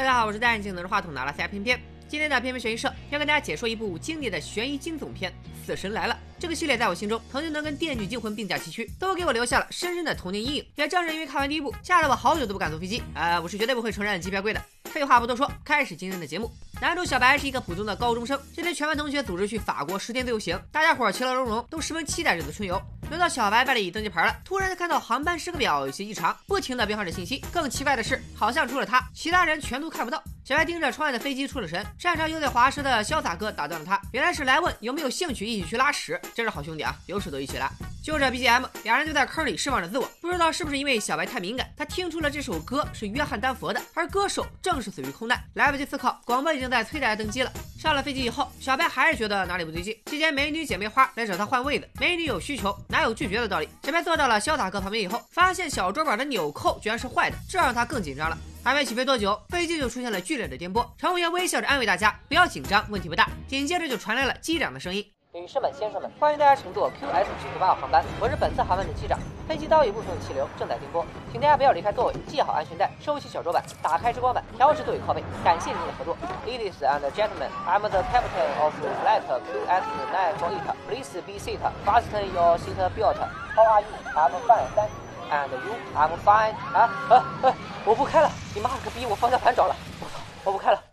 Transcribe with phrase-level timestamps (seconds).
[0.00, 1.78] 大家好，我是戴眼镜拿着话筒拿了三片片。
[2.08, 5.30] 今天的偏偏悬疑社要跟大家解说一部经典的悬疑惊悚片
[5.66, 6.14] 《死神来了》。
[6.38, 10.66] 这个系列在我心中曾经能跟《电锯惊魂》并驾齐驱，都给我留下了深深的童年阴影。
[10.76, 13.02] 也正是因为看完第一部，吓得我好久都不敢坐飞机。
[13.14, 14.62] 呃，我是绝对不会承认机票贵的。
[14.90, 16.50] 废话不多说，开始今天的节目。
[16.80, 22.80] 男主小白是一个普通的高中生，这天全班同学组织去法国十天自由行，大家伙其乐融融，都十分期待这次春游。
[23.08, 27.44] 轮到小白办理登机牌了，突然看到航班时刻表有些异常，不停的变换着信息。
[27.52, 30.22] 更奇怪的是，好像除了他，其他人全都看不到。
[30.44, 36.20] 小白盯着窗外的飞机出了神，擅长油嘴滑舌的潇洒哥打断了他，原来是来问有没有兴趣一起去拉屎。
[36.34, 37.70] 真是好兄弟啊，有屎都一起拉。
[38.02, 40.10] 就着 BGM，俩人就在坑里释放着自我。
[40.20, 45.38] 不知道是不是因为小白太敏感，他听出了这首歌是约翰丹佛的，而歌手正是死于空难。
[45.54, 47.52] 来不及思考，广播已经在催大家登机了。
[47.78, 49.96] 上了飞机以后，小白还是觉得哪里不对劲。
[50.06, 53.68] 期间，美女姐妹花来找他换位子，美女有需求，哪有拒绝的道理？
[53.82, 58.36] 小白坐到了潇洒哥旁边以后，发现小桌板的纽扣居然是坏的，这让他更紧张了。
[58.62, 60.86] 还没起飞多久，飞机就出现了剧烈的颠簸。
[60.98, 63.28] 乘务员微笑着安慰大家，不要紧张，问题不大。
[63.48, 65.04] 紧接着就传来了机长的声音。
[65.32, 69.16] 女士们、先生们，欢迎大家乘坐 QS 七十八号航班，我是本次航班的机长。
[69.46, 75.22] 飞机遭遇部分气流，正在颠簸，请大家不要离开座位，系好安全带，收起小桌板，打开遮光板，调直座位靠背。
[75.44, 80.74] 感谢您的合作，Ladies and gentlemen, I'm the captain of flight QS 948.
[80.88, 83.14] Please be seated, fasten your seat belt.
[83.54, 83.86] How are you?
[84.16, 85.30] I'm fine, thank you.
[85.30, 85.74] And you?
[85.94, 86.54] I'm fine.
[86.74, 87.54] 啊啊啊！
[87.84, 90.89] 我不开了，你妈了个逼，我方向盘着了，我操，我不开了。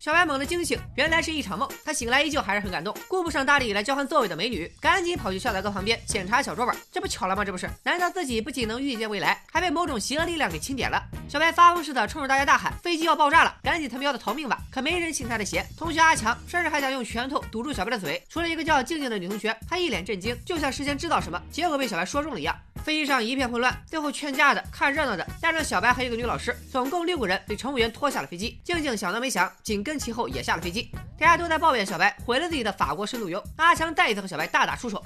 [0.00, 1.68] 小白猛地惊醒，原来是一场梦。
[1.84, 6.74] 他醒来依旧还是很感动，顾不上搭理来交换座位的美女，赶紧跑去笑大哥旁边检查小桌板。
[6.90, 7.44] 这不巧了吗？
[7.44, 7.68] 这不是？
[7.82, 11.02] 难道自己不仅能预见未来，还被某种邪恶力量给钦点了？
[11.28, 15.66] 小白发疯似的冲着大家大喊：“飞机要爆炸了，赶紧他喵的逃命吧！”可没人信他的邪。
[15.76, 18.24] 同学阿强甚至还想用拳头堵住小白的嘴。
[18.30, 22.56] 除了一个叫静静的女同学，她一脸震惊，就像事先知道什么，结果被小白说中了一样。
[22.84, 28.60] 飞机上一片混乱，最后劝架的、看热闹的，带上小白和一个女老师，总共六个人被乘务员拖下了飞机。
[28.64, 30.90] 静静想都没想，紧跟其后也下了飞机。
[31.18, 35.04] 大家都在抱怨小白毁了自己的法国深度游，阿强再一次和小白大打出手。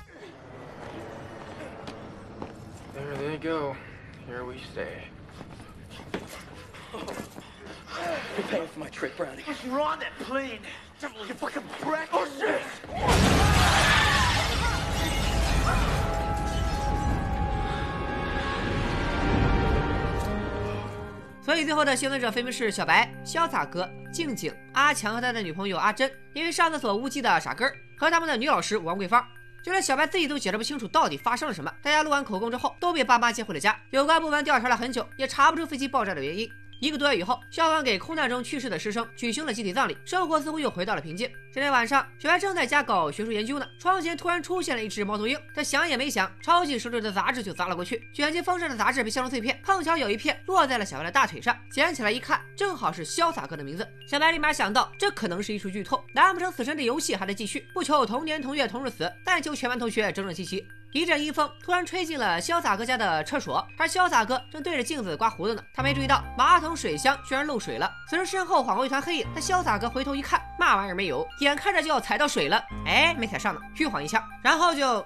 [21.54, 29.24] 所以最后的幸存者分别是小白、潇洒哥、静静、阿强和他的女朋友阿珍，因为上厕所误记的傻根儿和他们的女老师王桂芳。
[29.62, 31.72] 就连小白自己都解释不清楚到底发生了什么。
[31.80, 33.78] 大家录完口供之后，都被爸妈接回了家。
[33.90, 36.50] 有关部门调查了很久，也查不出飞机爆炸的原因。
[36.80, 41.30] 一个多月以后，校方给空难中去世的师生举行了集体葬礼，生活似乎又回到了平静。
[41.52, 48.02] 这天晚上，小白正在家搞学术研究呢，窗前突然出现了一只猫头鹰，他想也没想，抄起手里的杂志就砸了过去。
[48.12, 53.86] 卷进风扇的杂志被削成碎片，碰巧有一片落在了小白的大腿上，捡起来一看，正好是潇洒哥的名字。
[54.06, 57.66] 小白立马想到，这可能是一出剧透，难不成死神的游戏还在继续？
[57.72, 60.66] 不求同年同月同日死，但求全班同学整整齐齐。
[60.94, 65.60] 一阵阴风突然吹进了潇洒哥家的厕所，而潇洒哥正对着镜子刮胡子呢。
[65.74, 67.90] 他没注意到马桶水箱居然漏水了。
[68.08, 75.04] 此时身后晃过一团黑影，他潇洒哥回头一看，嘛玩意儿没有，眼看着就要踩到水了，哎，没踩上呢，虚晃一枪，然后就。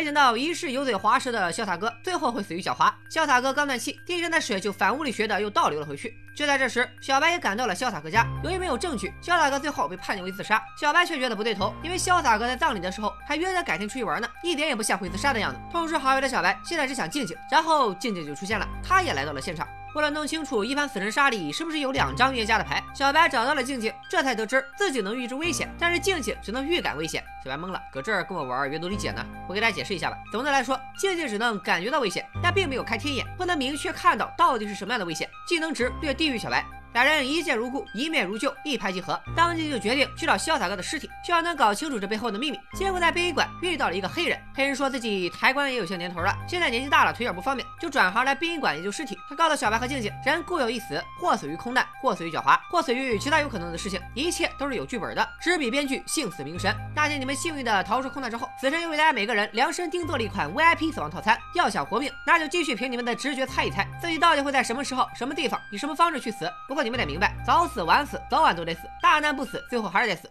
[0.00, 2.90] 没想到一世油嘴滑舌的潇洒哥最后会死于狡猾。
[3.10, 6.16] 潇洒哥刚断气，地上的水就反物理学的又倒流了回去。
[6.34, 8.26] 就在这时，小白也赶到了潇洒哥家。
[8.42, 10.58] 由于没有证据，潇洒哥最后被判定为自杀。
[10.80, 15.60] 小白却觉得不对头，因为潇洒哥在葬礼的时候还约他改天出去玩呢，一点也不像会自杀的样子。
[15.70, 19.68] 痛失，好友的小白现在只想静静，然后静静就出现了，他也来到了现场。
[19.94, 27.24] 为了弄清楚一盘死神杀里是不是有两张预言家的牌，小白找到了静静，这才得知自己能预知危险，但是静静只能预感危险。
[27.44, 29.26] 小白懵了，搁这儿跟我玩阅读理解呢？
[29.48, 30.16] 我给大家解释一下吧。
[30.30, 35.28] 总的来说，静静只能感觉到危险，但并没有开天眼，不能明确看到到底是什么样的危险。
[35.48, 36.64] 技能值略低于小白。
[36.92, 42.58] 两人一见如故，一面如旧，一拍即合，当即就决定去找潇洒哥的尸体，希望能搞清楚这背后的秘密。
[42.74, 49.16] 结果在殡仪馆遇到了一个黑人，黑人说自己抬棺也有些年头了，现在年纪大了，腿脚不方便，就转行来殡仪馆研究尸体。
[49.28, 55.28] 他告诉小白和静静，人固有一死，或死于空难，或死于狡猾，或死于其他有可能的事情，一切都是有剧本的。
[55.40, 56.74] 执笔编剧幸死明神。
[56.96, 61.38] 那天你们幸运的逃出空难之后，死神又为大家每个人量身定做了一款 VIP 死亡套餐。
[61.54, 66.50] 要想活命，那就继续凭你们的直觉猜一猜，自己到底会在什么时候、什么地方、以什么方式去死。
[66.66, 70.30] 不过你们得明白，早死晚死，早晚都得死，大难不死，最后还是得死。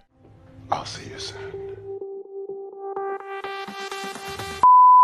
[0.69, 1.59] I'll see you soon.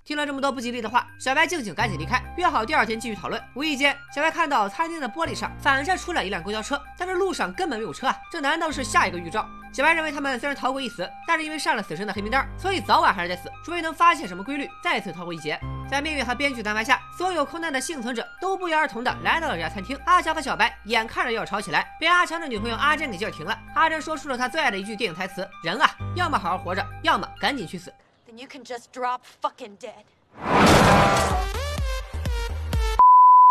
[0.05, 3.41] 听了这么多不吉利的话，小白静静赶紧离开，约好第二天继续讨论。
[3.55, 8.15] 无意间，小白看到餐厅的玻璃上反射出了一辆公交车，但是路上根本没有车啊！
[8.31, 9.49] 这难道是下一个预兆？
[9.75, 15.59] 小白认为他们虽然逃过一死，但是因为上了死神的黑名单，所以早晚还是得死，除非能发现什么规律，再次逃过一劫。
[15.91, 19.99] 在命运和编剧的安排下，所有空难的幸存者都不约而同的来到了这家餐厅。
[20.05, 23.59] 阿强和小白眼看着要吵起来，被阿强的女朋友阿珍给叫停了。
[23.75, 27.93] 阿珍说出了他最爱的一句电影台词：“人啊，要么好好活着，要么赶紧去死。”
[28.25, 30.05] then you can just drop fucking dead.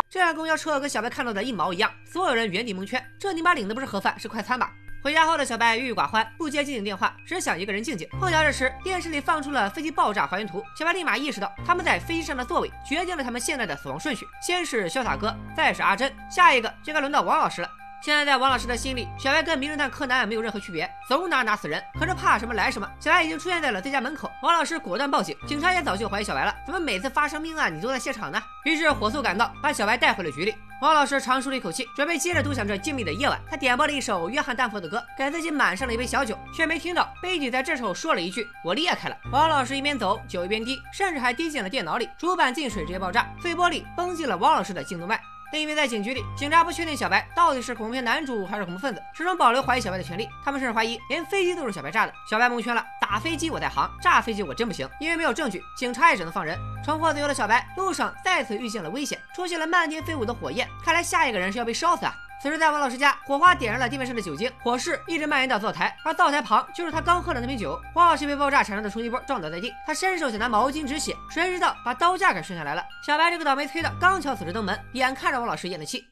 [0.08, 3.04] 这辆公交车跟小白看到的一毛一样，所有人原地蒙圈。
[3.20, 4.72] 这尼玛领的不是盒饭，是快餐吧？
[5.04, 8.08] 回家后的小白郁郁寡欢，不接静静电话，只想一个人静静。
[8.18, 14.26] 碰巧这时电视里放出了飞机爆炸还原图，小白立马意识到他们在飞机上的座位决定了他们现在的死亡顺序。
[14.40, 17.68] 先是潇洒哥，再是阿珍，下一个就该轮到王老师了。
[18.04, 21.82] 现在在王老师的心里，小白跟名侦探柯南没有任何区别，走哪哪死人。
[21.98, 24.30] 可是怕什么来什么，小白已经出现在了自家门口。
[24.42, 28.38] 王老师果断报警，警察也早就怀疑小白了，怎么每次发生命案你都在现场呢？
[28.66, 30.54] 于是火速赶到，把小白带回了局里。
[30.82, 33.40] 王老师长舒了一口气，准备接着独享这静谧的夜晚。
[33.48, 45.18] 他点播了一首约翰丹佛的歌，给自己满上了一杯小酒，却没听到杯底在这时候说了一句：“我裂开了。”王老师一边走，酒一边滴，甚至还滴进了电脑里，主板进水直接爆炸，碎玻璃崩进了王老师的颈动脉。
[45.54, 50.28] 另一边在警局里，警察不确定小白到底是恐怖片男主还是恐怖分子，始终保留怀疑小白的权利。
[50.44, 52.12] 他们甚至怀疑连飞机都是小白炸的。
[52.28, 54.90] 小白蒙圈了，打飞机我在行，炸飞机我真不行。
[54.98, 56.58] 因为没有证据，警察也只能放人。
[56.84, 62.12] 重获自由的小白路上再次遇见了危险，出现了漫天飞舞的火焰，看来下一个人是要被烧死啊！
[62.44, 67.80] 此时，在王老师家，火花点燃了地面上的酒精，火势一直蔓延到灶台，而灶台旁就是他刚喝的那瓶酒。
[67.94, 72.84] 王老师被爆炸产生的冲击波撞倒在地，他伸手想拿毛巾止血，谁知道把刀架给顺下来了。
[73.02, 76.04] 小白这个倒霉催的，刚巧此时登门，眼看着王老师咽了气。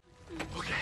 [0.57, 0.73] Okay.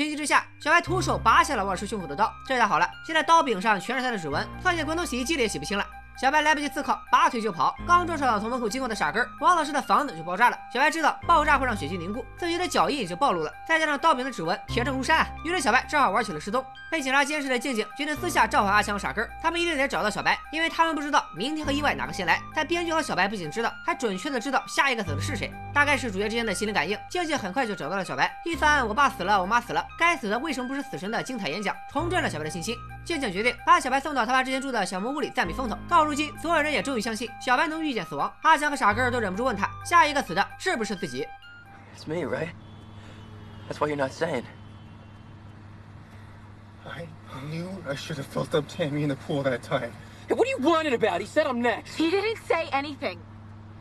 [0.00, 5.84] 情急之下，小白徒手拔下了王叔胸口的刀，这下好了，现在刀柄上全是他的指纹，放进滚筒洗衣机里也洗不清了。
[6.20, 10.58] 小白来不及思考，拔腿就跑，刚撞上从门口经过的傻根，王老师的房子就爆炸了。
[10.70, 16.62] 小白知道爆炸会让血迹凝固，自己的脚印也就暴露了，再加上刀柄的指纹铁证如山，于是小白只好玩起了失踪。
[16.90, 22.38] 被警察监视的静静决定私下召唤阿强和傻根，他们一定得找到小白，因为他们不知道明天和意外哪个先来。
[22.54, 26.98] 但编剧和小白不仅知道，还准确的知道下一个死的是谁，大概是主角之间的心灵感应。
[27.08, 32.76] 静静很快就找到了小白，一番我爸死了，我妈死了，该死的为什么不是死神的精彩演讲，重振了小白的信心。
[33.04, 35.76] 静静决定把小白送到他爸之前住的小木屋里暂避风头。
[35.88, 38.32] 到如今，所有人也终于相信小白能预见死亡。
[38.42, 41.26] 阿强和傻根都忍不住问他，下一个死的是不是自己
[41.96, 42.50] ？It's me, right?
[43.68, 44.44] That's why you're not saying.
[46.86, 47.06] I
[47.48, 49.92] knew I should have felt up Tammy in the pool that time.
[50.28, 51.20] Hey, what are you whining about?
[51.20, 51.96] He said I'm next.
[51.96, 53.18] He didn't say anything.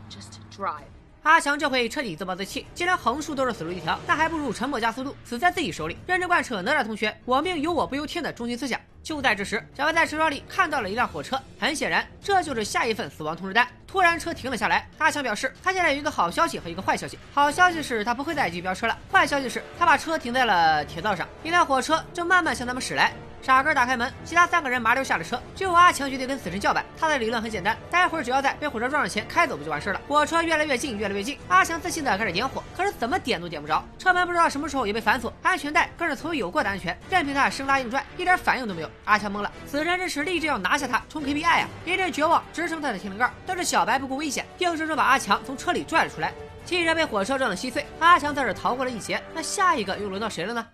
[0.09, 0.85] Just drive.
[1.23, 5.97] 阿强这回彻底自暴自弃，既然横竖都是死路一条，那还不如沉默加速度，死在自己手里。
[6.07, 8.79] 认真贯彻哪吒同学“我命由我不由天”的中心思想。
[9.01, 13.67] 就在这时，小白在车窗里看到了一辆火车，很显然，这就是下一份死亡通知单。
[13.87, 14.87] 突然，车停了下来。
[14.99, 17.17] 阿强表示，他现在有一个好消息和一个坏消息。
[17.33, 23.11] 好消息是他不会再继续飙车了，坏消息是他把车停在了铁道上，一辆火车正慢慢向他们驶来。
[23.41, 26.85] 傻根打开门，其他三个人麻溜下了车，只有阿强决定跟死神叫板。
[26.99, 30.01] 他的理论很简单，待会儿只要在被火车撞上前开走不就完事了。
[30.07, 33.83] 火车越来越近，越来越近，阿强自信的开始点火，可是怎么点都点不着。
[33.97, 38.91] 车门不知道什么时候也被反锁，安全带更是从未有过的安全，任凭他生拉硬拽，一点反应都没有。
[39.05, 41.67] 阿强懵了，死神这时立志要拿下他，冲 KPI 啊！
[41.85, 46.33] 一阵绝望支撑他的天灵盖，但是小白不顾危险，硬生生把阿强从车里拽了出来。
[46.65, 49.19] 汽车被火车撞得稀碎，阿强算是逃过了一劫。
[49.33, 50.65] 那下一个又轮到谁了呢？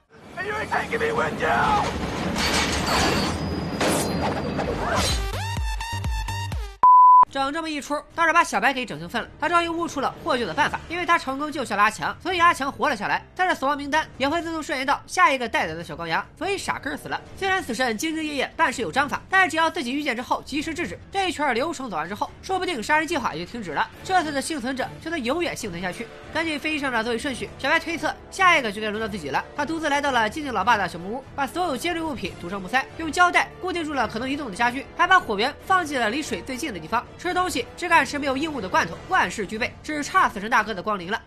[7.31, 9.27] 整这么一出，倒是把小白给整兴奋了。
[9.37, 13.21] 他终于悟出了获救的办法，因为他成功救下了阿强，所以阿强活了下来。
[13.35, 17.19] 但是死亡名单也会自动顺延到下一个待宰的小羔羊，所以傻根死了。
[17.37, 23.85] 虽然死神兢兢业业，办事有章法，但只要自己遇见之后及时制止，这一圈流程走完之后，说不定杀人计划也就停止了。
[24.01, 26.07] 这次的幸存者就能永远幸存下去。
[26.35, 29.41] 根据飞机上的座位顺序，小白推测下一个就该轮到自己了。
[29.55, 37.07] 他独自来到了静静老爸的小木屋，把所有尖锐物品堵上木塞，用胶带固定住了可能移动的家具，还把火源放进了离水最近的地方。
[37.17, 41.21] 吃东西只敢吃没有硬物的罐头，万事俱备，只差死神大哥的光临了。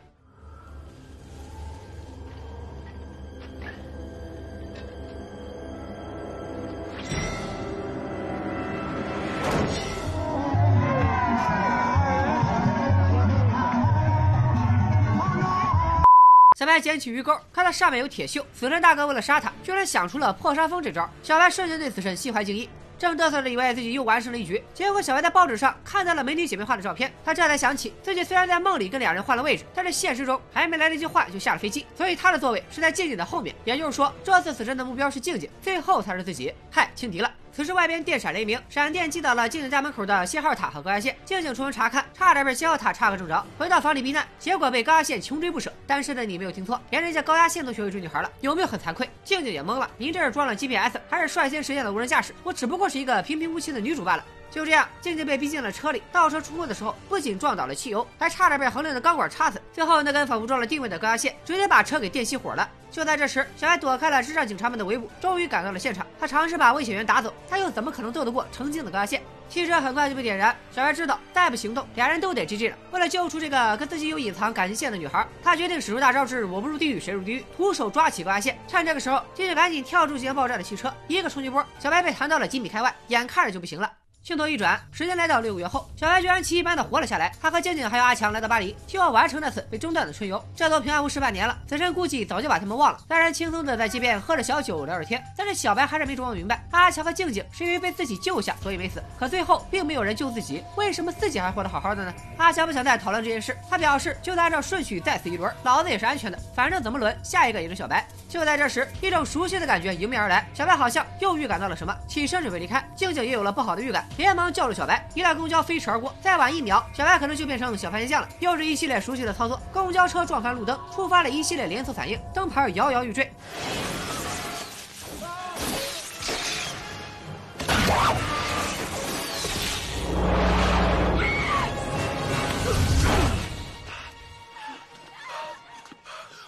[16.79, 18.45] 白捡起鱼钩，看到上面有铁锈。
[18.55, 21.11] 死神大哥为了杀他，居然想出了破杀风这招。
[21.25, 27.13] 小白瞬间对死神心怀敬意，正嘚瑟着以为自己又完成了一局，结果小白在报纸上看到了美女姐妹花的照片。
[27.25, 33.53] 他这才想起，自己虽然在梦里跟两人换了位置，但是现实中还没来得及换就下了飞机，所以他的座位是在静静的后面。
[33.65, 36.55] 也就是说，这次死神的目标是静静，最后才是自己。
[36.71, 37.29] 嗨，轻敌了。
[37.59, 41.17] 此时外边电闪雷鸣，闪电击倒了静静家门口的信号塔和高压线。
[41.25, 45.73] 静静出门查看，差点被信号塔插个正着，回到房里避难，结果被高压线穷追不舍。
[45.85, 49.11] 单身的你没有听错，连人家高压线都学会追女孩了，有没有很惭愧？
[49.25, 52.33] 静静也懵了，您这是装了 GPS 还是率先实现了无人驾驶？
[52.45, 54.25] 我只不过是一个平平无奇的女主罢了。
[54.51, 56.03] 就这样，静静被逼进了车里。
[56.11, 59.61] 倒车出库的时候，不仅撞倒了汽油，还差点被横梁的钢管插死。
[59.73, 62.69] 最后，那根仿佛撞了定位的高压线，直接把车给电熄火了。
[62.91, 66.07] 就在这时，小白躲开了智障警察们的围捕，终于赶到了现场。
[66.19, 69.23] 他尝试把危险源打走，他又怎么可能斗得过成精的高压线？
[69.51, 70.55] 汽车很快就被点燃。
[70.75, 72.77] 小白知道再不行动，俩人都得 GG 了。
[72.91, 78.59] 为了救出这个跟自己有隐藏感情线的女孩，他决定使出大招之“我不入地狱谁入地狱”，徒手抓起高压线。
[78.67, 83.91] 趁这个时候，静静赶紧跳出即将爆炸的汽车，一个冲击波，小白被弹到了几米开外，眼看着就不行了。
[84.29, 87.33] 镜头一转，时间来到六个月后，小白居然奇迹般的活了下来。
[87.41, 90.39] 他和静静还有阿强来到巴黎，希望完成那次被中断的春游。
[90.55, 92.99] 这都平安无事半年了，死神估计早就把他们忘了。
[93.09, 95.25] 三人轻松的在街边喝着小酒，聊着天。
[95.35, 99.03] 但是小白还是没琢磨明白，阿强和静静是因为被自己救下，所以没死。
[99.19, 102.13] 可最后并没有人救自己，为什么自己还活得好好的呢？
[102.37, 106.39] 阿强不想再讨论这件事，他表示就按照顺序再死一轮，老子也是安全的。
[106.55, 108.07] 反正怎么轮，下一个也是小白。
[108.29, 112.87] 就在这时，一种熟悉的感觉迎面而来，小白好像又预感到了什么，起身准备离开。
[112.95, 115.09] 静静也有了不好的预感，连忙叫住小白。
[115.15, 118.29] 一辆公交飞驰而过，再晚一秒，小白可能就变成小番茄酱了。
[118.41, 123.33] 又是一系列熟悉的操作，公交车撞翻路灯，触发了一系列连锁反应，灯牌摇摇欲坠。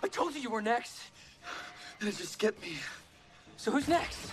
[0.02, 1.08] I told you you were next.
[2.02, 2.78] They just get me.
[3.59, 4.30] So who's next?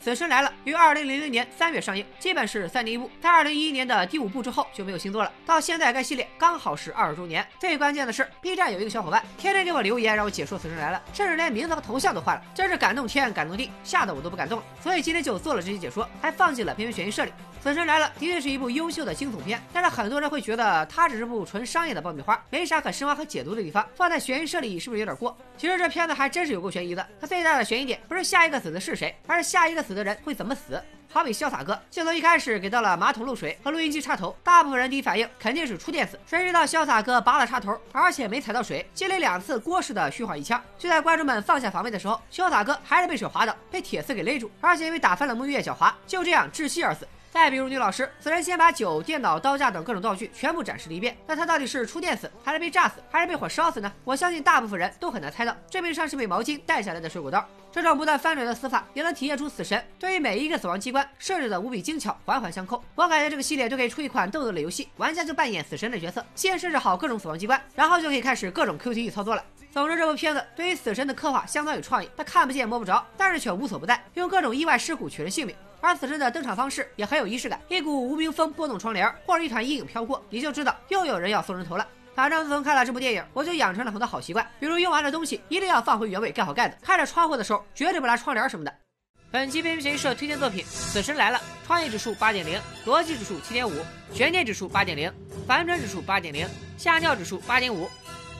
[0.00, 3.08] 死神来了，于二零零零年三月上映，基本是三年一部。
[3.20, 5.32] 在二零一一年的第五部之后就没有新作了。
[5.46, 7.46] 到现在该系列刚好是二十周年。
[7.60, 14.64] 最关键的是，B 站有一个小伙伴天天给我留言，让我解说死神来了，甚至连名字和头像都换了，真是感动天感动地，吓得我都不敢动了。
[14.82, 17.32] 所以今天就做了这期解说，还放进了片片悬疑社里。
[17.62, 25.36] 死神来了的确是一部优秀的惊悚片，但是很多人会觉得它只是部纯商业的爆米花，没啥可深挖和解读的地方，放在悬疑社里是不是有点过？
[25.58, 27.06] 其实这片子还真是有够悬疑的。
[27.20, 30.80] 它最大的悬疑点不是下一个死的是谁，而是下一个死的人会怎么死。
[31.10, 36.20] 好比潇洒哥，镜头一开始给到了马桶漏水和录音机插头，大部分人第一反应肯定是触电死。
[36.26, 40.62] 谁知道潇洒哥拔了插头，而且没踩到水，接连两次郭式的虚晃一枪。
[40.78, 47.08] 就在观众们放下防备的时候，潇洒哥还是被水滑倒，被铁丝给勒住，而且因为打翻了沐浴液脚滑，就这样窒息而死。
[47.30, 53.92] 再比如女老师，此人先把酒、电脑、刀架等各种道具全部展示了一遍，那她到底是触电死，还是被炸死，还是被火烧死呢？
[54.04, 57.46] 我相信大部分人都很难猜到，这边上是被毛巾带下来的水果刀。
[57.70, 62.82] 这种不断翻转的死法，也能体现出死神对于每一个死亡机关设置的无比精巧，环环相扣。
[62.94, 69.44] 我感觉这个系列就可以出一款豆豆类游戏，玩家就扮演死神的角色，先设置好各种死亡机关，然后就可以开始各种 QTE 操作了。
[69.70, 75.54] 总之，这部片子对于死神的刻画相当有创意，他看不见摸不着，但是却无所不在，用各种意外事故取人性命。
[75.80, 81.86] 而死神的登场方式也很有仪式感，一股无名风拨动窗帘，或者一团阴影飘过，你就知道又有人要送人头了。
[82.18, 86.76] 反正自从看了这部电影，我就养成了很多好习惯，比如用完了东西一定要放回原位，盖好盖子。
[86.82, 88.74] 开着窗户的时候，绝对不拉窗帘什么的。
[89.30, 93.72] 本期片片悬疑社推荐作品《死神来了》，创意指数八点零，逻辑指数七点五，
[94.12, 95.12] 悬念指数八点零，
[95.46, 96.44] 反转指数八点零，
[96.76, 97.88] 吓尿指数八点五。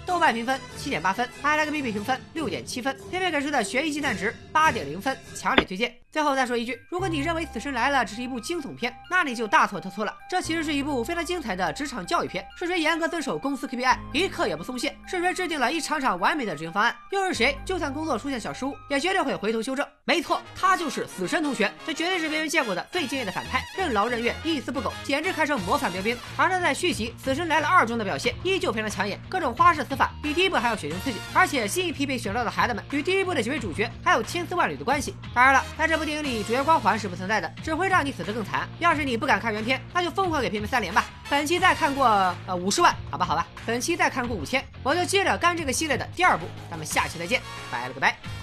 [0.05, 5.95] 豆瓣评分七点八分，IMDB 评分六点七分，片片给出的悬疑鸡蛋值八点零分，强烈推荐。
[6.11, 10.17] 最后再说一句，如果你认为《死神来了》只是一部惊悚片，那你就大错特错了。
[10.29, 12.47] 这其实是一部非常精彩的职场教育片。
[12.55, 14.97] 是谁严格遵守公司 KPI，一刻也不松懈？
[15.07, 16.97] 是谁制定了一场场完美的执行方案？
[17.11, 19.87] 又是谁就算工作出现小失误，也绝对会回头修正？
[20.05, 21.71] 没错，他就是死神同学。
[21.87, 26.17] 这绝对是别人见过的最敬业的反派，任劳任怨，一丝不苟，简直堪称模范标兵。
[26.39, 31.19] 而他在续集《死神来了二》中的表现依旧非常抢眼，各种花式死法比第一部还要血腥刺激。
[31.35, 35.15] 而且新一批被选到的孩子们与第一部的几位主角还有千丝万缕的关系。
[35.35, 35.99] 当然了，在这。
[35.99, 38.69] 部电影里主角光环是不存在的，只会让你死得更惨。
[38.79, 41.05] 要是你不敢看原片，那就疯狂给片片三连吧。
[41.31, 42.09] 本期再看过
[42.45, 46.45] 呃五十万，好吧好吧，本期再看过五千，我就接着干这个系列的第二部。
[46.69, 48.38] 咱们下期再见，拜了个拜。